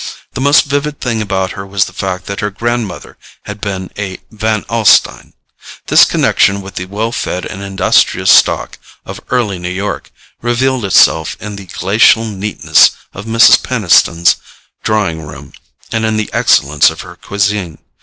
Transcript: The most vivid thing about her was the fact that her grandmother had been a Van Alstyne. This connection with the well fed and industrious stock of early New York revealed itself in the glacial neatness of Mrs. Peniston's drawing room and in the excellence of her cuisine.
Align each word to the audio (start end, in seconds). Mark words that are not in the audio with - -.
The 0.33 0.41
most 0.41 0.63
vivid 0.65 0.99
thing 0.99 1.21
about 1.21 1.51
her 1.51 1.63
was 1.63 1.85
the 1.85 1.93
fact 1.93 2.25
that 2.25 2.39
her 2.39 2.49
grandmother 2.49 3.17
had 3.43 3.61
been 3.61 3.91
a 3.99 4.17
Van 4.31 4.63
Alstyne. 4.67 5.33
This 5.85 6.05
connection 6.05 6.63
with 6.63 6.73
the 6.73 6.85
well 6.85 7.11
fed 7.11 7.45
and 7.45 7.61
industrious 7.61 8.31
stock 8.31 8.79
of 9.05 9.19
early 9.29 9.59
New 9.59 9.69
York 9.69 10.09
revealed 10.41 10.85
itself 10.85 11.37
in 11.39 11.55
the 11.55 11.67
glacial 11.67 12.25
neatness 12.25 12.93
of 13.13 13.25
Mrs. 13.25 13.61
Peniston's 13.61 14.37
drawing 14.81 15.21
room 15.21 15.53
and 15.91 16.03
in 16.03 16.17
the 16.17 16.31
excellence 16.33 16.89
of 16.89 17.01
her 17.01 17.15
cuisine. 17.15 17.77